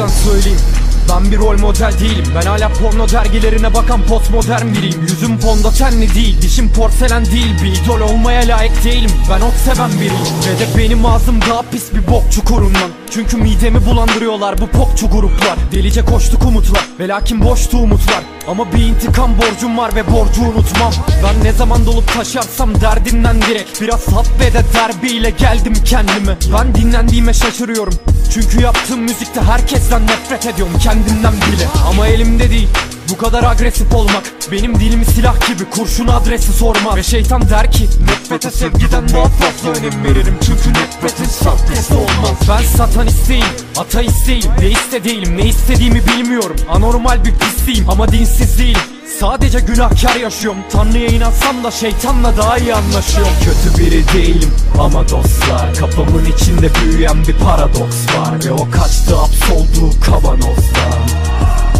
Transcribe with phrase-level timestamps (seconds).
[0.00, 0.75] baştan söyleyeyim
[1.10, 2.24] rol model değilim.
[2.34, 5.00] Ben hala porno dergilerine bakan postmodern biriyim.
[5.00, 7.54] Yüzüm fondötenli değil dişim porselen değil.
[7.62, 9.10] Bir idol olmaya layık değilim.
[9.30, 10.12] Ben ot seven biriyim.
[10.48, 15.56] Ve de benim ağzım daha pis bir bok çukurundan Çünkü midemi bulandırıyorlar bu popçu gruplar.
[15.72, 18.22] Delice koştuk umutlar ve lakin boştu umutlar.
[18.48, 20.92] Ama bir intikam borcum var ve borcu unutmam.
[21.24, 26.36] Ben ne zaman dolup taşarsam derdimden direkt Biraz saf ve de derbiyle geldim kendime.
[26.52, 27.94] Ben dinlendiğime şaşırıyorum.
[28.34, 31.68] Çünkü yaptığım müzikte herkesten nefret ediyorum kendimden bile.
[31.88, 32.68] Ama elimde değil
[33.10, 34.22] bu kadar agresif olmak.
[34.52, 39.80] Benim dilim silah gibi kurşun adresi sorma Ve şeytan der ki Nefrete sevgiden daha fazla
[39.80, 40.38] önem veririm.
[40.46, 42.36] Çünkü nefretin sahtesi olmaz.
[42.48, 43.46] Ben satanist değilim,
[43.76, 44.50] ateist değilim.
[44.60, 46.56] Deist de değilim, ne istediğimi bilmiyorum.
[46.70, 48.80] Anormal bir pisliğim ama dinsiz değilim.
[49.20, 50.60] Sadece günahkar yaşıyorum.
[50.72, 53.32] Tanrı'ya inansam da şeytanla daha iyi anlaşıyorum.
[53.44, 54.45] Kötü biri değilim
[54.80, 58.44] ama dostlar Kafamın içinde büyüyen bir paradoks var.
[58.44, 61.02] Ve o kaçtı hapsolduğu kavanozdan.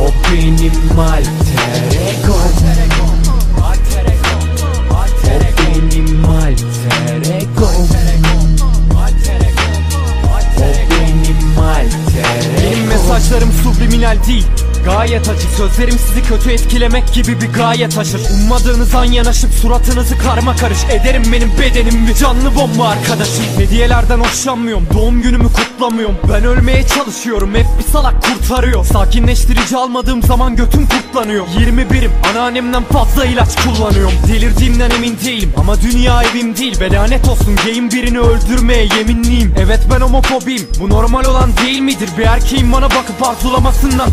[0.00, 2.52] O benim alter egom
[4.90, 5.06] O
[5.62, 6.96] benim alter
[7.36, 7.84] egom O
[10.90, 14.46] benim alter Benim mesajlarım subliminal değil
[14.84, 20.56] Gayet açık sözlerim sizi kötü etkilemek gibi bir gaye taşır Ummadığınız an yanaşıp suratınızı karma
[20.56, 20.78] karış.
[20.84, 24.86] Ederim benim bedenim bir canlı bomba arkadaşım Hediyelerden hoşlanmıyorum.
[24.94, 26.16] Doğum günümü kutlamıyorum.
[26.32, 27.54] Ben ölmeye çalışıyorum.
[27.54, 28.84] Hep bir salak kurtarıyor.
[28.84, 31.46] Sakinleştirici almadığım zaman götüm kurtlanıyor.
[31.46, 34.14] 21'im anneannemden fazla ilaç kullanıyorum.
[34.28, 35.52] Delirdiğimden emin değilim.
[35.56, 36.80] Ama dünya evim değil.
[36.80, 37.56] Ve lanet olsun.
[37.64, 39.54] Gayim birini öldürmeye yeminliyim.
[39.58, 40.68] Evet ben homofobiyim.
[40.80, 42.08] Bu normal olan değil midir?
[42.18, 44.08] Bir erkeğin bana bakıp arzulamasından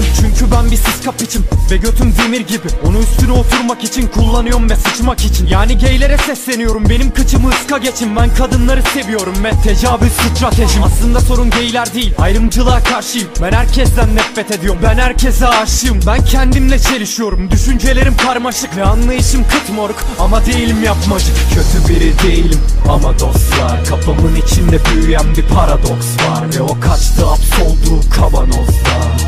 [0.00, 2.68] tedirginim Çünkü ben bir siskap içim ve götüm demir gibi.
[2.84, 5.46] Onu üstüne oturmak için kullanıyorum ve sıçmak için.
[5.46, 8.16] Yani gaylere sesleniyorum benim kıçımı ıska geçin.
[8.16, 10.82] Ben kadınları seviyorum ve tecavüz stratejim.
[10.82, 13.28] Aslında sorun gayler değil ayrımcılığa karşıyım.
[13.42, 16.00] Ben herkesten nefret ediyorum ben herkese aşığım.
[16.06, 22.60] Ben kendimle çelişiyorum düşüncelerim karmaşık Ve anlayışım kıt moruk ama değilim yapmacık Kötü biri değilim.
[22.88, 29.19] Ama dostlar Kafamın içinde büyüyen bir paradoks var Ve o kaçtı hapsolduğu kavanozdan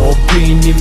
[0.00, 0.76] O benim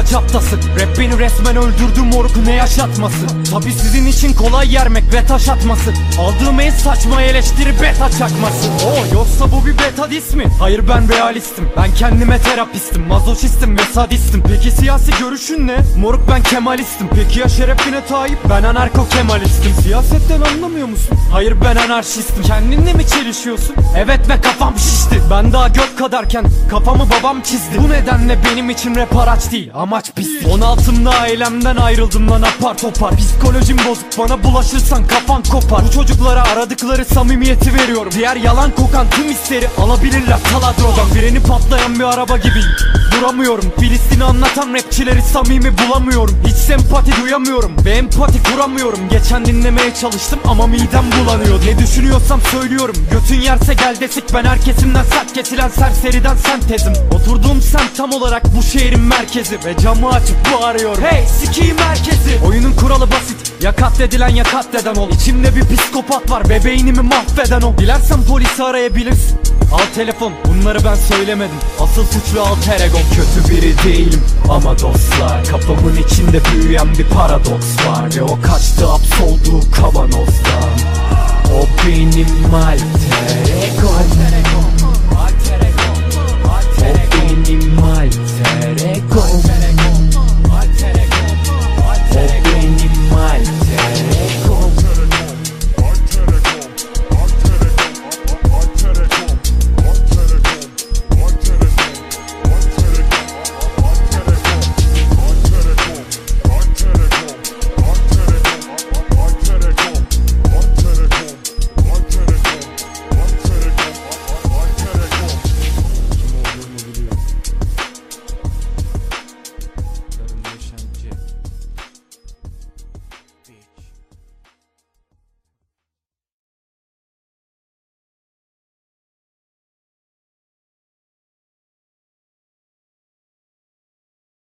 [0.00, 5.26] kaç haftası Rap beni resmen öldürdü moruk ne yaşatması Tabi sizin için kolay yermek ve
[5.26, 10.44] taş atması Aldığım en saçma eleştiri beta çakması O yoksa bu bir beta dis mi?
[10.58, 11.68] Hayır ben realistim.
[11.76, 14.42] Ben kendime terapistim Mazoşistim ve sadistim.
[14.48, 15.76] Peki siyasi görüşün ne?
[15.98, 17.08] Moruk ben kemalistim.
[17.14, 18.38] Peki ya şerefine Tayyip?
[18.50, 21.18] Ben anarko kemalistim Siyasetten anlamıyor musun?
[21.32, 22.42] Hayır ben anarşistim.
[22.42, 23.76] Kendinle mi çelişiyorsun?
[23.96, 25.22] Evet ve kafam şişti.
[25.30, 27.78] Ben daha gök kadarken kafamı babam çizdi.
[27.78, 33.16] Bu nedenle benim için rap araç değil amaç pislik 16'mda ailemden ayrıldım lan apar topar.
[33.16, 35.82] Psikolojim bozuk bana bulaşırsan kafan kopar.
[35.86, 38.12] Bu çocuklara aradıkları samimiyeti veriyorum.
[38.14, 40.38] Diğer yalan kokan tüm hisleri alabilirler.
[40.52, 43.64] Taladrodan Freni patlayan bir araba gibiyim Duramıyorum.
[43.80, 46.38] Filistin'i anlatan rapçileri samimi bulamıyorum.
[46.46, 49.00] Hiç sempati duyamıyorum ve empati kuramıyorum.
[49.10, 51.60] Geçen dinlemeye çalıştım ama midem bulanıyor.
[51.66, 52.94] Ne düşünüyorsam söylüyorum.
[53.12, 54.24] Götün yerse gel desik.
[54.34, 56.92] Ben herkesimden sert kesilen serseriden sentezim.
[57.14, 59.58] Oturduğum semt tam olarak bu şehrin merkezi.
[59.64, 62.38] Ve camı açıp bağırıyorum Hey sikiyim merkezi.
[62.46, 63.52] Oyunun kuralı basit.
[63.62, 65.10] Ya katledilen ya katleden ol.
[65.10, 66.48] İçimde bir psikopat var.
[66.48, 69.38] Ve beynimi mahveden o Dilersen polisi arayabilirsin.
[69.72, 70.32] Al telefon.
[70.44, 71.56] Bunları ben söylemedim.
[71.80, 74.20] Asıl suçlu alter egom Kötü biri değilim.
[74.48, 78.16] Ama dostlar Kafamın içinde büyüyen bir paradoks var.
[78.16, 79.49] Ve o kaçtı hapsolduğu